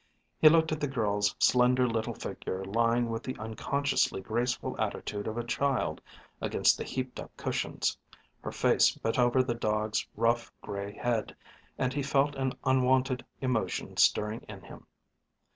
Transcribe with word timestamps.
He 0.39 0.49
looked 0.49 0.71
at 0.71 0.79
the 0.79 0.87
girl's 0.87 1.35
slender 1.37 1.87
little 1.87 2.15
figure 2.15 2.65
lying 2.65 3.07
with 3.11 3.21
the 3.21 3.37
unconsciously 3.37 4.19
graceful 4.19 4.75
attitude 4.81 5.27
of 5.27 5.37
a 5.37 5.43
child 5.43 6.01
against 6.41 6.75
the 6.75 6.83
heaped 6.83 7.19
up 7.19 7.37
cushions, 7.37 7.95
her 8.41 8.51
face 8.51 8.93
bent 8.95 9.19
over 9.19 9.43
the 9.43 9.53
dog's 9.53 10.07
rough, 10.15 10.51
grey 10.59 10.93
head, 10.93 11.35
and 11.77 11.93
he 11.93 12.01
felt 12.01 12.33
an 12.33 12.53
unwonted 12.63 13.23
emotion 13.41 13.95
stirring 13.95 14.41
in 14.49 14.63
him. 14.63 14.87